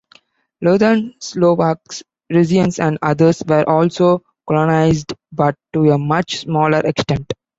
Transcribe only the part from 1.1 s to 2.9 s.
Slovaks, Rusyns,